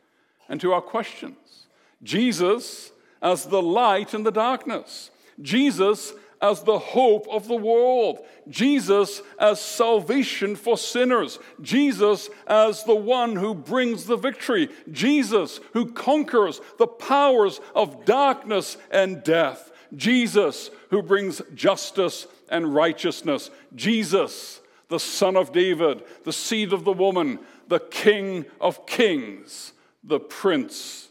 and 0.49 0.61
to 0.61 0.73
our 0.73 0.81
questions. 0.81 1.67
Jesus 2.03 2.93
as 3.23 3.47
the 3.47 3.63
light 3.63 4.15
in 4.15 4.23
the 4.23 4.31
darkness. 4.31 5.11
Jesus 5.41 6.13
as 6.41 6.63
the 6.63 6.79
hope 6.79 7.27
of 7.31 7.49
the 7.49 7.57
world. 7.57 8.19
Jesus 8.49 9.23
as 9.39 9.61
salvation 9.61 10.57
for 10.57 10.77
sinners. 10.77 11.39
Jesus 11.61 12.29
as 12.47 12.85
the 12.85 12.95
one 12.95 13.37
who 13.37 13.55
brings 13.55 14.05
the 14.05 14.17
victory. 14.17 14.69
Jesus 14.91 15.61
who 15.73 15.93
conquers 15.93 16.61
the 16.79 16.87
powers 16.87 17.61
of 17.75 18.05
darkness 18.05 18.77
and 18.91 19.23
death. 19.23 19.73
Jesus 19.95 20.71
who 20.91 21.03
brings 21.03 21.41
justice 21.55 22.27
and 22.49 22.75
righteousness. 22.75 23.51
Jesus 23.75 24.61
the 24.89 25.01
son 25.01 25.37
of 25.37 25.53
David, 25.53 26.03
the 26.25 26.33
seed 26.33 26.73
of 26.73 26.85
the 26.85 26.93
woman, 26.93 27.41
the 27.69 27.81
king 27.81 28.45
of 28.61 28.87
kings, 28.87 29.73
the 30.05 30.21
prince 30.21 31.09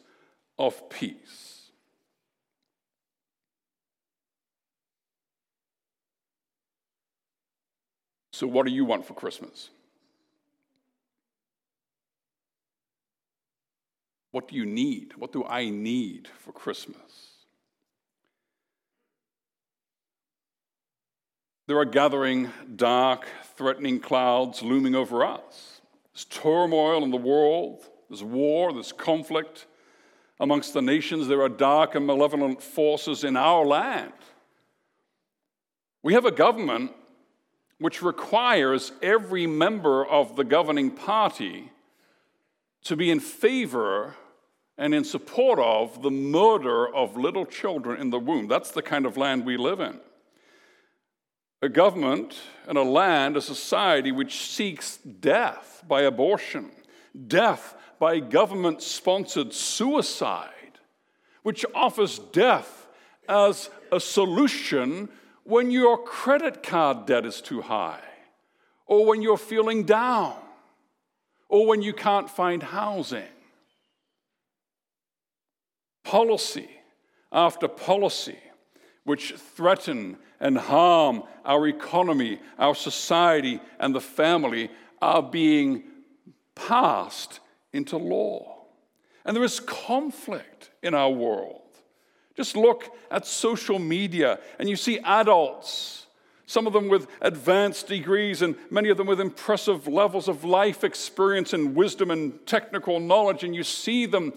of 0.57 0.89
peace. 0.89 1.44
So, 8.35 8.47
what 8.47 8.65
do 8.65 8.73
you 8.73 8.83
want 8.83 9.05
for 9.05 9.13
Christmas? 9.13 9.69
What 14.31 14.49
do 14.49 14.57
you 14.57 14.65
need? 14.65 15.13
What 15.15 15.31
do 15.31 15.45
I 15.45 15.69
need 15.69 16.27
for 16.39 16.51
Christmas? 16.51 16.97
There 21.67 21.77
are 21.77 21.85
gathering 21.85 22.49
dark, 22.75 23.25
threatening 23.55 24.01
clouds 24.01 24.61
looming 24.61 24.95
over 24.95 25.23
us. 25.23 25.79
There's 26.13 26.25
turmoil 26.25 27.05
in 27.05 27.11
the 27.11 27.17
world, 27.17 27.85
there's 28.09 28.21
war, 28.21 28.73
there's 28.73 28.91
conflict. 28.91 29.65
Amongst 30.41 30.73
the 30.73 30.81
nations, 30.81 31.29
there 31.29 31.41
are 31.41 31.47
dark 31.47 31.95
and 31.95 32.05
malevolent 32.05 32.61
forces 32.61 33.23
in 33.23 33.37
our 33.37 33.65
land. 33.65 34.11
We 36.03 36.15
have 36.15 36.25
a 36.25 36.31
government 36.31 36.91
which 37.79 38.01
requires 38.01 38.91
every 39.01 39.47
member 39.47 40.05
of 40.05 40.35
the 40.35 40.43
governing 40.43 40.91
party 40.91 41.71
to 42.83 42.95
be 42.95 43.09
in 43.09 43.19
favor 43.19 44.15
and 44.77 44.93
in 44.93 45.03
support 45.03 45.59
of 45.59 46.01
the 46.01 46.11
murder 46.11 46.93
of 46.93 47.17
little 47.17 47.45
children 47.45 47.99
in 47.99 48.09
the 48.09 48.19
womb. 48.19 48.47
That's 48.47 48.71
the 48.71 48.81
kind 48.81 49.05
of 49.05 49.17
land 49.17 49.45
we 49.45 49.57
live 49.57 49.79
in 49.79 49.99
a 51.65 51.69
government 51.69 52.35
and 52.67 52.77
a 52.77 52.83
land, 52.83 53.35
a 53.35 53.41
society 53.41 54.11
which 54.11 54.45
seeks 54.45 54.97
death 54.97 55.83
by 55.87 56.01
abortion, 56.01 56.71
death 57.27 57.75
by 57.99 58.19
government 58.19 58.81
sponsored 58.81 59.51
suicide, 59.51 60.79
which 61.43 61.65
offers 61.73 62.19
death 62.19 62.87
as 63.27 63.69
a 63.91 63.99
solution 63.99 65.09
when 65.45 65.71
your 65.71 65.97
credit 66.03 66.63
card 66.63 67.05
debt 67.05 67.25
is 67.25 67.39
too 67.39 67.61
high, 67.61 68.01
or 68.87 69.05
when 69.05 69.21
you're 69.21 69.37
feeling 69.37 69.83
down, 69.83 70.35
or 71.47 71.67
when 71.67 71.81
you 71.81 71.93
can't 71.93 72.29
find 72.29 72.61
housing. 72.61 73.23
Policy 76.03 76.69
after 77.31 77.67
policy 77.67 78.37
which 79.03 79.33
threaten 79.33 80.17
and 80.39 80.57
harm 80.57 81.23
our 81.45 81.67
economy, 81.67 82.39
our 82.57 82.75
society, 82.75 83.59
and 83.79 83.93
the 83.93 84.01
family 84.01 84.69
are 85.01 85.21
being 85.21 85.83
passed 86.55 87.39
into 87.71 87.97
law. 87.97 88.65
And 89.23 89.35
there 89.35 89.43
is 89.43 89.59
conflict 89.59 90.71
in 90.81 90.93
our 90.93 91.11
world. 91.11 91.61
Just 92.35 92.57
look 92.57 92.95
at 93.09 93.25
social 93.25 93.79
media 93.79 94.39
and 94.59 94.69
you 94.69 94.75
see 94.75 94.99
adults, 94.99 96.07
some 96.45 96.67
of 96.67 96.73
them 96.73 96.89
with 96.89 97.07
advanced 97.21 97.87
degrees 97.87 98.41
and 98.41 98.55
many 98.69 98.89
of 98.89 98.97
them 98.97 99.07
with 99.07 99.21
impressive 99.21 99.87
levels 99.87 100.27
of 100.27 100.43
life 100.43 100.83
experience 100.83 101.53
and 101.53 101.75
wisdom 101.75 102.11
and 102.11 102.45
technical 102.45 102.99
knowledge, 102.99 103.43
and 103.43 103.55
you 103.55 103.63
see 103.63 104.05
them 104.05 104.33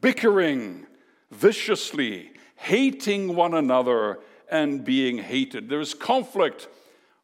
bickering 0.00 0.86
viciously 1.30 2.30
hating 2.56 3.34
one 3.34 3.54
another 3.54 4.18
and 4.50 4.84
being 4.84 5.18
hated. 5.18 5.68
There's 5.68 5.94
conflict 5.94 6.68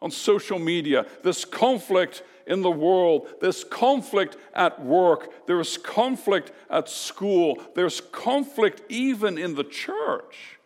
on 0.03 0.11
social 0.11 0.59
media, 0.59 1.07
this 1.23 1.45
conflict 1.45 2.23
in 2.47 2.63
the 2.63 2.71
world, 2.71 3.29
this 3.41 3.65
conflict 3.65 4.37
at 4.55 4.85
work, 4.85 5.47
there 5.47 5.61
is 5.61 5.79
conflict 5.79 6.53
at 6.71 6.89
school, 6.89 7.59
there's 7.75 8.01
conflict 8.01 8.83
even 8.89 9.39
in 9.39 9.55
the 9.55 9.65
church. 9.65 10.59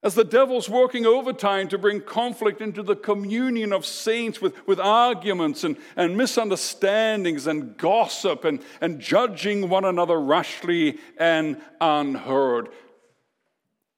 As 0.00 0.14
the 0.14 0.24
devil's 0.24 0.68
working 0.68 1.06
overtime 1.06 1.66
to 1.68 1.78
bring 1.78 2.00
conflict 2.00 2.60
into 2.60 2.84
the 2.84 2.94
communion 2.94 3.72
of 3.72 3.84
saints 3.84 4.40
with, 4.40 4.54
with 4.64 4.78
arguments 4.78 5.64
and, 5.64 5.76
and 5.96 6.16
misunderstandings 6.16 7.48
and 7.48 7.76
gossip 7.76 8.44
and, 8.44 8.60
and 8.80 9.00
judging 9.00 9.68
one 9.68 9.84
another 9.84 10.20
rashly 10.20 10.98
and 11.18 11.60
unheard. 11.80 12.68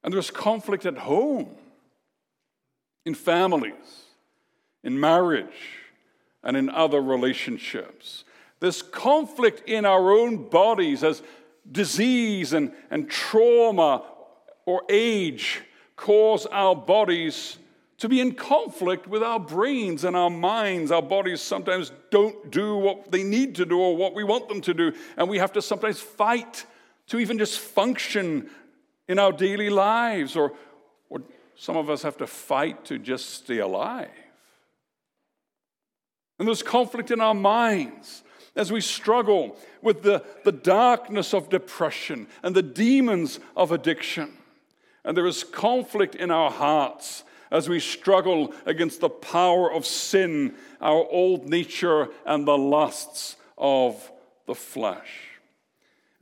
And 0.03 0.11
there's 0.11 0.31
conflict 0.31 0.87
at 0.87 0.97
home, 0.97 1.55
in 3.05 3.13
families, 3.13 4.05
in 4.83 4.99
marriage, 4.99 5.79
and 6.43 6.57
in 6.57 6.69
other 6.69 7.01
relationships. 7.01 8.23
This 8.59 8.81
conflict 8.81 9.67
in 9.67 9.85
our 9.85 10.11
own 10.11 10.49
bodies 10.49 11.03
as 11.03 11.21
disease 11.71 12.53
and, 12.53 12.71
and 12.89 13.09
trauma 13.09 14.03
or 14.65 14.83
age 14.89 15.61
cause 15.95 16.45
our 16.47 16.75
bodies 16.75 17.57
to 17.97 18.09
be 18.09 18.19
in 18.19 18.33
conflict 18.33 19.07
with 19.07 19.21
our 19.21 19.39
brains 19.39 20.03
and 20.03 20.15
our 20.15 20.29
minds. 20.29 20.91
Our 20.91 21.03
bodies 21.03 21.39
sometimes 21.41 21.91
don't 22.09 22.49
do 22.49 22.75
what 22.75 23.11
they 23.11 23.21
need 23.21 23.55
to 23.55 23.65
do 23.65 23.79
or 23.79 23.95
what 23.95 24.15
we 24.15 24.23
want 24.23 24.49
them 24.49 24.61
to 24.61 24.73
do, 24.73 24.93
and 25.17 25.29
we 25.29 25.37
have 25.37 25.53
to 25.53 25.61
sometimes 25.61 25.99
fight 25.99 26.65
to 27.07 27.19
even 27.19 27.37
just 27.37 27.59
function 27.59 28.49
in 29.07 29.19
our 29.19 29.31
daily 29.31 29.69
lives, 29.69 30.35
or, 30.35 30.53
some 31.61 31.77
of 31.77 31.91
us 31.91 32.01
have 32.01 32.17
to 32.17 32.25
fight 32.25 32.85
to 32.85 32.97
just 32.97 33.29
stay 33.29 33.59
alive. 33.59 34.09
And 36.39 36.47
there's 36.47 36.63
conflict 36.63 37.11
in 37.11 37.21
our 37.21 37.35
minds 37.35 38.23
as 38.55 38.71
we 38.71 38.81
struggle 38.81 39.55
with 39.79 40.01
the, 40.01 40.25
the 40.43 40.51
darkness 40.51 41.35
of 41.35 41.49
depression 41.49 42.25
and 42.41 42.55
the 42.55 42.63
demons 42.63 43.39
of 43.55 43.71
addiction. 43.71 44.33
And 45.05 45.15
there 45.15 45.27
is 45.27 45.43
conflict 45.43 46.15
in 46.15 46.31
our 46.31 46.49
hearts 46.49 47.25
as 47.51 47.69
we 47.69 47.79
struggle 47.79 48.55
against 48.65 48.99
the 48.99 49.09
power 49.09 49.71
of 49.71 49.85
sin, 49.85 50.55
our 50.81 51.05
old 51.11 51.47
nature, 51.47 52.09
and 52.25 52.47
the 52.47 52.57
lusts 52.57 53.35
of 53.55 54.11
the 54.47 54.55
flesh. 54.55 55.11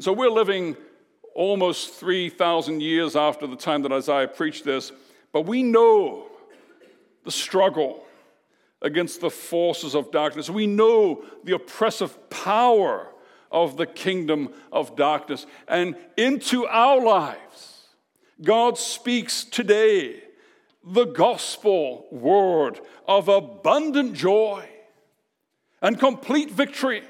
So 0.02 0.12
we're 0.12 0.30
living 0.30 0.76
almost 1.34 1.94
3,000 1.94 2.82
years 2.82 3.16
after 3.16 3.48
the 3.48 3.56
time 3.56 3.84
that 3.84 3.94
Isaiah 3.94 4.28
preached 4.28 4.66
this, 4.66 4.92
but 5.32 5.42
we 5.46 5.64
know 5.64 6.28
the 7.24 7.32
struggle 7.32 8.06
against 8.82 9.22
the 9.22 9.30
forces 9.30 9.96
of 9.96 10.12
darkness. 10.12 10.50
We 10.50 10.68
know 10.68 11.24
the 11.44 11.56
oppressive 11.56 12.30
power 12.30 13.08
of 13.52 13.78
the 13.78 13.86
kingdom 13.86 14.50
of 14.72 14.96
darkness. 14.96 15.46
And 15.68 15.96
into 16.18 16.66
our 16.66 17.02
lives, 17.02 17.88
God 18.42 18.78
speaks 18.78 19.44
today 19.44 20.24
the 20.84 21.06
gospel 21.06 22.08
word 22.12 22.80
of 23.08 23.28
abundant 23.28 24.14
joy 24.14 24.68
and 25.82 26.00
complete 26.00 26.50
victory 26.50 27.04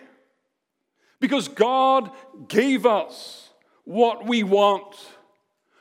because 1.19 1.47
God 1.47 2.11
gave 2.47 2.85
us 2.85 3.49
what 3.83 4.25
we 4.25 4.43
want, 4.43 4.95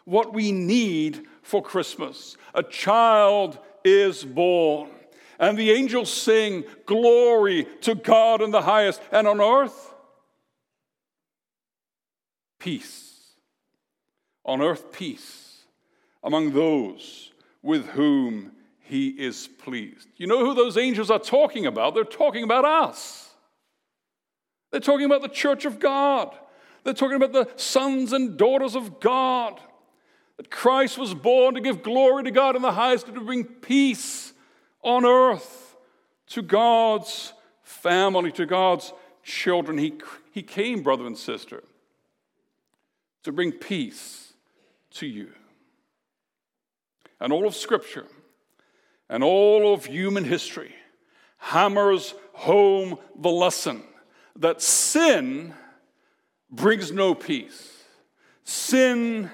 what 0.04 0.35
we 0.35 0.52
need 0.52 1.26
for 1.48 1.62
Christmas. 1.62 2.36
A 2.54 2.62
child 2.62 3.58
is 3.82 4.22
born. 4.22 4.90
And 5.38 5.56
the 5.56 5.70
angels 5.70 6.12
sing, 6.12 6.64
Glory 6.84 7.66
to 7.82 7.94
God 7.94 8.42
in 8.42 8.50
the 8.50 8.62
highest, 8.62 9.00
and 9.10 9.26
on 9.26 9.40
earth, 9.40 9.94
peace. 12.58 13.32
On 14.44 14.60
earth, 14.60 14.92
peace 14.92 15.62
among 16.22 16.52
those 16.52 17.32
with 17.62 17.86
whom 17.88 18.52
he 18.80 19.08
is 19.08 19.48
pleased. 19.58 20.08
You 20.16 20.26
know 20.26 20.44
who 20.44 20.54
those 20.54 20.76
angels 20.76 21.11
are 21.11 21.18
talking 21.18 21.64
about? 21.64 21.94
They're 21.94 22.04
talking 22.04 22.44
about 22.44 22.64
us. 22.64 23.30
They're 24.70 24.80
talking 24.80 25.06
about 25.06 25.22
the 25.22 25.28
church 25.28 25.64
of 25.64 25.78
God. 25.78 26.34
They're 26.84 26.94
talking 26.94 27.16
about 27.16 27.32
the 27.32 27.48
sons 27.56 28.12
and 28.12 28.37
daughters 28.37 28.74
of 28.74 29.00
God. 29.00 29.61
That 30.38 30.51
Christ 30.51 30.96
was 30.96 31.12
born 31.14 31.55
to 31.55 31.61
give 31.61 31.83
glory 31.83 32.24
to 32.24 32.31
God 32.31 32.57
in 32.57 32.62
the 32.62 32.72
highest 32.72 33.07
and 33.07 33.14
to 33.16 33.20
bring 33.20 33.44
peace 33.44 34.33
on 34.83 35.05
earth 35.05 35.77
to 36.29 36.42
God's 36.42 37.35
family, 37.62 38.33
to 38.33 38.46
God's 38.46 38.92
children. 39.22 39.77
He, 39.79 39.94
he 40.33 40.42
came, 40.42 40.83
brother 40.83 41.07
and 41.07 41.18
sister, 41.18 41.62
to 43.24 43.33
bring 43.33 43.53
peace 43.53 44.33
to 44.92 45.07
you. 45.07 45.33
And 47.20 47.33
all 47.33 47.46
of 47.46 47.55
Scripture 47.55 48.07
and 49.09 49.24
all 49.24 49.74
of 49.74 49.87
human 49.87 50.24
history 50.24 50.74
hammers 51.38 52.14
home 52.33 52.98
the 53.18 53.31
lesson 53.31 53.83
that 54.37 54.62
sin 54.62 55.53
brings 56.51 56.92
no 56.92 57.14
peace. 57.14 57.83
Sin 58.44 59.31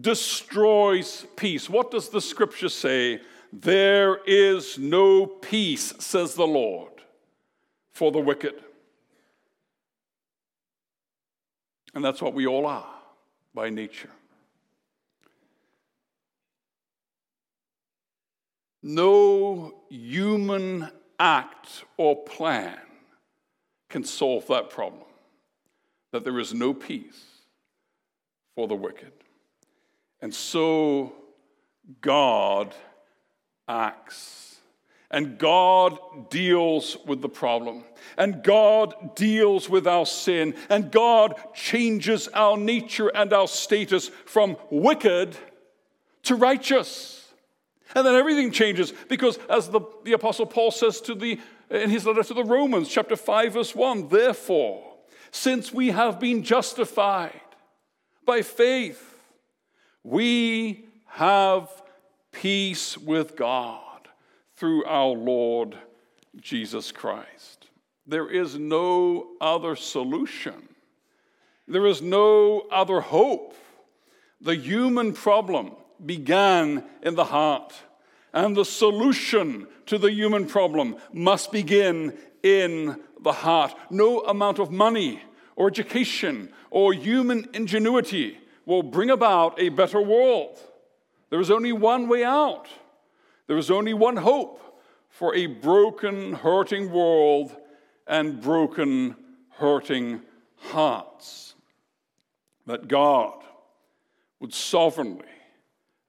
destroys 0.00 1.26
peace. 1.36 1.68
What 1.68 1.90
does 1.90 2.08
the 2.08 2.20
scripture 2.20 2.68
say 2.68 3.20
there 3.52 4.16
is 4.24 4.78
no 4.78 5.26
peace, 5.26 5.92
says 5.98 6.34
the 6.34 6.46
Lord, 6.46 6.92
for 7.92 8.10
the 8.10 8.18
wicked. 8.18 8.54
And 11.94 12.02
that's 12.02 12.22
what 12.22 12.32
we 12.32 12.46
all 12.46 12.64
are 12.64 12.88
by 13.54 13.68
nature. 13.68 14.10
No 18.82 19.74
human 19.90 20.88
act 21.20 21.84
or 21.98 22.24
plan 22.24 22.78
can 23.90 24.02
solve 24.02 24.46
that 24.46 24.70
problem, 24.70 25.04
that 26.10 26.24
there 26.24 26.40
is 26.40 26.54
no 26.54 26.72
peace 26.72 27.22
for 28.54 28.66
the 28.66 28.74
wicked. 28.74 29.12
And 30.22 30.32
so 30.32 31.12
God 32.00 32.74
acts. 33.68 34.56
And 35.10 35.36
God 35.36 36.30
deals 36.30 36.96
with 37.04 37.20
the 37.20 37.28
problem. 37.28 37.84
And 38.16 38.42
God 38.42 39.14
deals 39.14 39.68
with 39.68 39.86
our 39.86 40.06
sin. 40.06 40.54
And 40.70 40.90
God 40.90 41.34
changes 41.52 42.28
our 42.28 42.56
nature 42.56 43.08
and 43.08 43.30
our 43.32 43.48
status 43.48 44.08
from 44.24 44.56
wicked 44.70 45.36
to 46.22 46.34
righteous. 46.36 47.28
And 47.94 48.06
then 48.06 48.14
everything 48.14 48.52
changes 48.52 48.94
because, 49.08 49.38
as 49.50 49.68
the, 49.68 49.80
the 50.04 50.12
Apostle 50.12 50.46
Paul 50.46 50.70
says 50.70 51.00
to 51.02 51.14
the, 51.14 51.38
in 51.68 51.90
his 51.90 52.06
letter 52.06 52.22
to 52.22 52.34
the 52.34 52.44
Romans, 52.44 52.88
chapter 52.88 53.16
5, 53.16 53.52
verse 53.52 53.74
1, 53.74 54.08
therefore, 54.08 54.82
since 55.30 55.74
we 55.74 55.90
have 55.90 56.18
been 56.18 56.42
justified 56.42 57.38
by 58.24 58.40
faith, 58.40 59.11
we 60.04 60.84
have 61.06 61.68
peace 62.32 62.96
with 62.98 63.36
God 63.36 64.08
through 64.56 64.84
our 64.84 65.08
Lord 65.08 65.76
Jesus 66.40 66.92
Christ. 66.92 67.68
There 68.06 68.28
is 68.28 68.58
no 68.58 69.28
other 69.40 69.76
solution. 69.76 70.68
There 71.68 71.86
is 71.86 72.02
no 72.02 72.66
other 72.72 73.00
hope. 73.00 73.54
The 74.40 74.56
human 74.56 75.12
problem 75.12 75.72
began 76.04 76.84
in 77.02 77.14
the 77.14 77.24
heart, 77.24 77.72
and 78.32 78.56
the 78.56 78.64
solution 78.64 79.68
to 79.86 79.98
the 79.98 80.10
human 80.10 80.46
problem 80.46 80.96
must 81.12 81.52
begin 81.52 82.18
in 82.42 83.00
the 83.20 83.32
heart. 83.32 83.74
No 83.90 84.20
amount 84.20 84.58
of 84.58 84.72
money 84.72 85.22
or 85.54 85.68
education 85.68 86.52
or 86.70 86.92
human 86.92 87.48
ingenuity 87.52 88.38
will 88.66 88.82
bring 88.82 89.10
about 89.10 89.60
a 89.60 89.68
better 89.68 90.00
world. 90.00 90.58
There 91.30 91.40
is 91.40 91.50
only 91.50 91.72
one 91.72 92.08
way 92.08 92.24
out. 92.24 92.68
There 93.46 93.58
is 93.58 93.70
only 93.70 93.94
one 93.94 94.16
hope 94.16 94.60
for 95.08 95.34
a 95.34 95.46
broken, 95.46 96.32
hurting 96.32 96.90
world 96.90 97.56
and 98.06 98.40
broken, 98.40 99.16
hurting 99.50 100.22
hearts. 100.56 101.54
That 102.66 102.88
God 102.88 103.42
would 104.40 104.54
sovereignly 104.54 105.24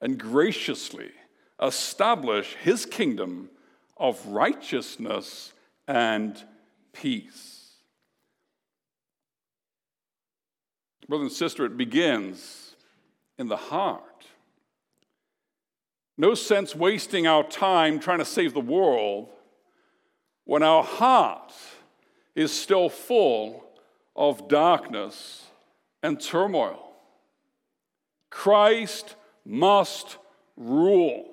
and 0.01 0.19
graciously 0.19 1.11
establish 1.61 2.55
his 2.55 2.85
kingdom 2.85 3.49
of 3.97 4.25
righteousness 4.27 5.53
and 5.87 6.41
peace. 6.91 7.62
Brother 11.07 11.23
and 11.23 11.31
sister, 11.31 11.65
it 11.65 11.77
begins 11.77 12.75
in 13.37 13.47
the 13.47 13.57
heart. 13.57 14.27
No 16.17 16.35
sense 16.35 16.75
wasting 16.75 17.27
our 17.27 17.43
time 17.43 17.99
trying 17.99 18.19
to 18.19 18.25
save 18.25 18.53
the 18.53 18.61
world 18.61 19.29
when 20.45 20.63
our 20.63 20.83
heart 20.83 21.53
is 22.35 22.51
still 22.51 22.89
full 22.89 23.63
of 24.15 24.47
darkness 24.47 25.45
and 26.01 26.19
turmoil. 26.19 26.91
Christ 28.29 29.15
must 29.45 30.17
rule. 30.55 31.25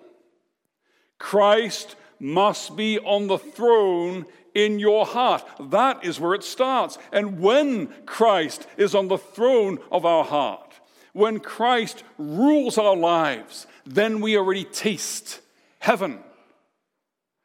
Christ 1.18 1.96
must 2.18 2.76
be 2.76 2.98
on 2.98 3.26
the 3.26 3.38
throne 3.38 4.26
in 4.54 4.78
your 4.78 5.06
heart. 5.06 5.44
That 5.70 6.04
is 6.04 6.20
where 6.20 6.34
it 6.34 6.44
starts. 6.44 6.98
And 7.12 7.40
when 7.40 7.88
Christ 8.06 8.66
is 8.76 8.94
on 8.94 9.08
the 9.08 9.18
throne 9.18 9.78
of 9.90 10.04
our 10.04 10.24
heart, 10.24 10.74
when 11.12 11.40
Christ 11.40 12.04
rules 12.18 12.78
our 12.78 12.96
lives, 12.96 13.66
then 13.84 14.20
we 14.20 14.36
already 14.36 14.64
taste 14.64 15.40
heaven. 15.78 16.20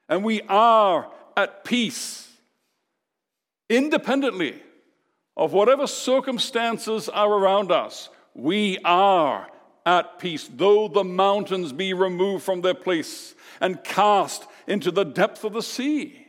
And 0.08 0.24
we 0.24 0.42
are 0.44 1.12
at 1.36 1.64
peace, 1.64 2.32
independently 3.70 4.62
of 5.36 5.52
whatever 5.52 5.88
circumstances 5.88 7.10
are 7.10 7.32
around 7.32 7.72
us. 7.72 8.10
We 8.34 8.78
are 8.86 9.50
at 9.86 10.20
peace, 10.20 10.50
though 10.54 10.88
the 10.88 11.04
mountains 11.04 11.74
be 11.74 11.94
removed 11.94 12.44
from 12.44 12.62
their 12.62 12.74
place 12.74 13.36
and 13.60 13.84
cast 13.84 14.46
into 14.68 14.92
the 14.92 15.04
depth 15.04 15.44
of 15.44 15.54
the 15.54 15.62
sea. 15.62 16.25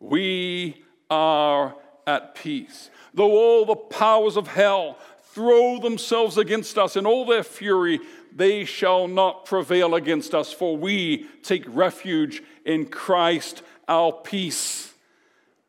We 0.00 0.84
are 1.10 1.74
at 2.06 2.34
peace. 2.34 2.90
Though 3.14 3.32
all 3.32 3.64
the 3.64 3.76
powers 3.76 4.36
of 4.36 4.48
hell 4.48 4.98
throw 5.32 5.78
themselves 5.78 6.38
against 6.38 6.78
us 6.78 6.96
in 6.96 7.06
all 7.06 7.24
their 7.26 7.42
fury, 7.42 8.00
they 8.34 8.64
shall 8.64 9.08
not 9.08 9.46
prevail 9.46 9.94
against 9.94 10.34
us, 10.34 10.52
for 10.52 10.76
we 10.76 11.26
take 11.42 11.64
refuge 11.66 12.42
in 12.64 12.86
Christ 12.86 13.62
our 13.88 14.12
peace. 14.12 14.92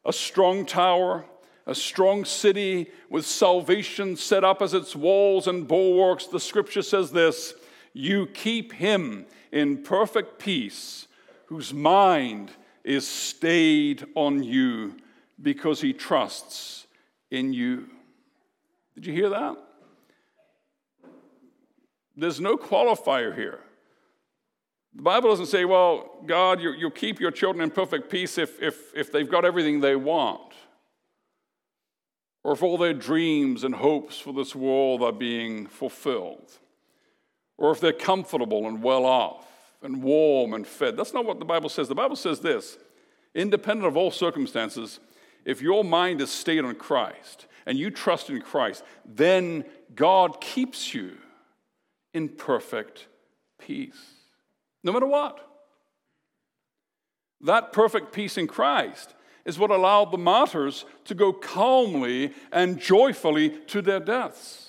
A 0.06 0.14
strong 0.14 0.66
tower, 0.66 1.26
a 1.66 1.76
strong 1.76 2.26
city 2.26 2.90
with 3.10 3.26
salvation 3.26 4.16
set 4.16 4.44
up 4.44 4.62
as 4.62 4.74
its 4.74 4.96
walls 4.96 5.48
and 5.48 5.68
bulwarks. 5.68 6.28
The 6.28 6.40
scripture 6.40 6.82
says 6.82 7.12
this 7.12 7.54
You 7.94 8.28
keep 8.28 8.74
him 8.74 9.26
in 9.52 9.84
perfect 9.84 10.40
peace, 10.40 11.08
whose 11.46 11.74
mind 11.74 12.52
is 12.88 13.06
stayed 13.06 14.06
on 14.16 14.42
you 14.42 14.96
because 15.42 15.82
he 15.82 15.92
trusts 15.92 16.88
in 17.30 17.52
you. 17.52 17.86
Did 18.96 19.06
you 19.06 19.14
hear 19.14 19.30
that? 19.30 19.58
There's 22.16 22.40
no 22.40 22.56
qualifier 22.56 23.36
here. 23.36 23.60
The 24.96 25.02
Bible 25.02 25.30
doesn't 25.30 25.48
say, 25.48 25.66
well, 25.66 26.18
God, 26.26 26.62
you, 26.62 26.74
will 26.82 26.90
keep 26.90 27.20
your 27.20 27.30
children 27.30 27.62
in 27.62 27.72
perfect 27.72 28.10
peace 28.10 28.38
if, 28.38 28.60
if, 28.62 28.96
if 28.96 29.12
they've 29.12 29.30
got 29.30 29.44
everything 29.44 29.82
they 29.82 29.98
want, 29.98 30.54
or 32.44 32.54
if 32.54 32.64
all 32.64 32.78
their 32.78 32.94
dreams 32.94 33.66
and 33.66 33.76
hopes 33.76 34.18
for 34.18 34.34
this 34.34 34.56
world 34.56 35.04
are 35.04 35.12
being 35.12 35.68
fulfilled, 35.68 36.52
or 37.58 37.72
if 37.72 37.82
they're 37.82 37.92
comfortable 37.92 38.66
and 38.66 38.82
well 38.82 39.06
off 39.06 39.46
and 39.82 40.02
warm 40.02 40.54
and 40.54 40.66
fed. 40.66 40.98
That's 40.98 41.14
not 41.14 41.26
what 41.26 41.40
the 41.40 41.46
Bible 41.46 41.70
says. 41.70 41.88
The 41.88 41.96
Bible 41.96 42.16
says 42.16 42.40
this 42.40 42.78
independent 43.36 43.88
of 43.88 43.96
all 43.96 44.12
circumstances, 44.12 45.00
if 45.46 45.62
your 45.62 45.84
mind 45.84 46.22
is 46.22 46.32
stayed 46.32 46.66
on 46.66 46.76
Christ 46.76 47.46
and 47.66 47.78
you 47.78 47.92
trust 47.92 48.30
in 48.30 48.42
Christ, 48.42 48.84
then 49.06 49.66
God 49.94 50.42
keeps 50.42 50.94
you 50.94 51.18
in 52.14 52.30
perfect 52.30 53.08
peace 53.60 54.18
no 54.88 54.94
matter 54.94 55.06
what. 55.06 55.40
That 57.42 57.74
perfect 57.74 58.14
peace 58.14 58.38
in 58.38 58.48
Christ 58.48 59.14
is 59.46 59.60
what 59.60 59.70
allowed 59.70 60.12
the 60.12 60.18
martyrs 60.18 60.86
to 61.06 61.14
go 61.14 61.32
calmly 61.32 62.34
and 62.52 62.80
joyfully 62.80 63.50
to 63.68 63.82
their 63.82 64.00
deaths. 64.00 64.67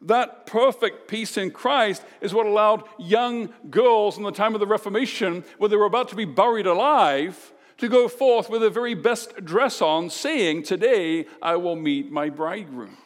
That 0.00 0.46
perfect 0.46 1.08
peace 1.08 1.36
in 1.36 1.50
Christ 1.50 2.04
is 2.20 2.32
what 2.32 2.46
allowed 2.46 2.84
young 2.98 3.50
girls 3.68 4.16
in 4.16 4.22
the 4.22 4.30
time 4.30 4.54
of 4.54 4.60
the 4.60 4.66
Reformation, 4.66 5.44
where 5.58 5.68
they 5.68 5.76
were 5.76 5.86
about 5.86 6.08
to 6.10 6.16
be 6.16 6.24
buried 6.24 6.66
alive, 6.66 7.52
to 7.78 7.88
go 7.88 8.08
forth 8.08 8.48
with 8.48 8.60
their 8.60 8.70
very 8.70 8.94
best 8.94 9.44
dress 9.44 9.82
on, 9.82 10.10
saying, 10.10 10.62
Today 10.62 11.26
I 11.42 11.56
will 11.56 11.76
meet 11.76 12.10
my 12.10 12.28
bridegroom. 12.28 12.96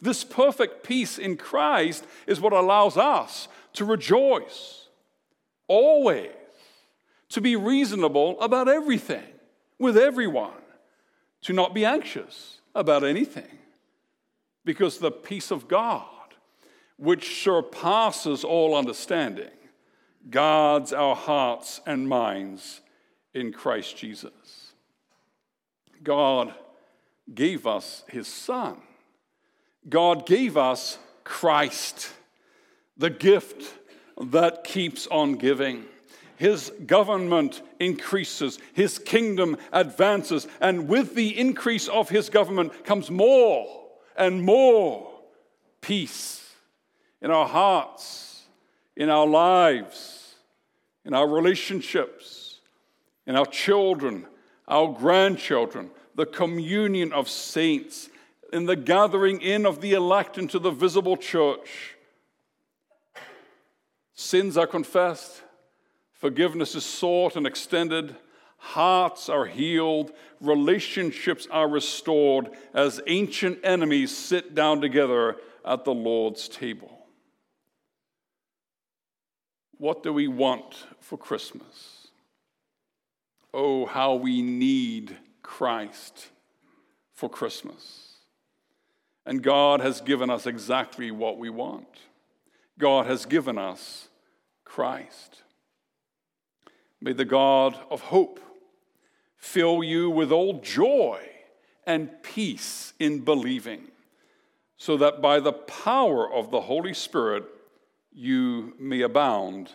This 0.00 0.24
perfect 0.24 0.84
peace 0.84 1.18
in 1.18 1.36
Christ 1.36 2.04
is 2.26 2.40
what 2.40 2.52
allows 2.52 2.96
us 2.96 3.48
to 3.74 3.84
rejoice 3.84 4.88
always 5.68 6.30
to 7.30 7.40
be 7.40 7.56
reasonable 7.56 8.40
about 8.40 8.68
everything 8.68 9.24
with 9.78 9.96
everyone, 9.96 10.52
to 11.42 11.52
not 11.52 11.74
be 11.74 11.84
anxious 11.84 12.60
about 12.74 13.02
anything, 13.02 13.58
because 14.64 14.98
the 14.98 15.10
peace 15.10 15.50
of 15.50 15.68
God, 15.68 16.04
which 16.96 17.42
surpasses 17.42 18.44
all 18.44 18.74
understanding, 18.74 19.50
guards 20.30 20.92
our 20.92 21.14
hearts 21.14 21.80
and 21.86 22.08
minds 22.08 22.80
in 23.34 23.52
Christ 23.52 23.96
Jesus. 23.96 24.72
God 26.02 26.54
gave 27.32 27.66
us 27.66 28.04
his 28.08 28.26
Son. 28.26 28.80
God 29.88 30.26
gave 30.26 30.56
us 30.56 30.98
Christ, 31.24 32.10
the 32.96 33.10
gift 33.10 33.74
that 34.20 34.64
keeps 34.64 35.06
on 35.08 35.34
giving. 35.34 35.84
His 36.36 36.72
government 36.86 37.62
increases, 37.80 38.58
his 38.72 38.98
kingdom 38.98 39.56
advances, 39.72 40.46
and 40.60 40.88
with 40.88 41.14
the 41.14 41.38
increase 41.38 41.88
of 41.88 42.08
his 42.08 42.28
government 42.28 42.84
comes 42.84 43.10
more 43.10 43.83
and 44.16 44.42
more 44.42 45.10
peace 45.80 46.54
in 47.20 47.30
our 47.30 47.46
hearts, 47.46 48.44
in 48.96 49.10
our 49.10 49.26
lives, 49.26 50.34
in 51.04 51.14
our 51.14 51.28
relationships, 51.28 52.60
in 53.26 53.36
our 53.36 53.46
children, 53.46 54.26
our 54.68 54.92
grandchildren, 54.92 55.90
the 56.14 56.26
communion 56.26 57.12
of 57.12 57.28
saints, 57.28 58.08
in 58.52 58.66
the 58.66 58.76
gathering 58.76 59.40
in 59.40 59.66
of 59.66 59.80
the 59.80 59.92
elect 59.92 60.38
into 60.38 60.58
the 60.58 60.70
visible 60.70 61.16
church. 61.16 61.96
Sins 64.14 64.56
are 64.56 64.66
confessed, 64.66 65.42
forgiveness 66.12 66.74
is 66.74 66.84
sought 66.84 67.36
and 67.36 67.46
extended, 67.46 68.14
hearts 68.64 69.28
are 69.28 69.44
healed, 69.44 70.10
relationships 70.40 71.46
are 71.50 71.68
restored 71.68 72.48
as 72.72 73.00
ancient 73.06 73.58
enemies 73.62 74.16
sit 74.16 74.54
down 74.54 74.80
together 74.80 75.36
at 75.66 75.84
the 75.84 75.92
Lord's 75.92 76.48
table. 76.48 77.06
What 79.76 80.02
do 80.02 80.14
we 80.14 80.28
want 80.28 80.86
for 80.98 81.18
Christmas? 81.18 82.08
Oh, 83.52 83.84
how 83.84 84.14
we 84.14 84.40
need 84.40 85.14
Christ 85.42 86.30
for 87.12 87.28
Christmas. 87.28 88.14
And 89.26 89.42
God 89.42 89.82
has 89.82 90.00
given 90.00 90.30
us 90.30 90.46
exactly 90.46 91.10
what 91.10 91.38
we 91.38 91.50
want. 91.50 91.98
God 92.78 93.04
has 93.06 93.26
given 93.26 93.58
us 93.58 94.08
Christ. 94.64 95.42
May 97.00 97.12
the 97.12 97.26
God 97.26 97.78
of 97.90 98.00
hope 98.00 98.40
fill 99.44 99.84
you 99.84 100.08
with 100.08 100.32
all 100.32 100.60
joy 100.60 101.20
and 101.86 102.10
peace 102.22 102.94
in 102.98 103.20
believing, 103.20 103.82
so 104.78 104.96
that 104.96 105.20
by 105.20 105.38
the 105.38 105.52
power 105.52 106.32
of 106.32 106.50
the 106.50 106.62
Holy 106.62 106.94
Spirit 106.94 107.44
you 108.10 108.72
may 108.78 109.02
abound 109.02 109.70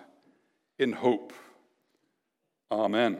in 0.80 0.92
hope. 0.92 1.34
Amen. 2.72 3.20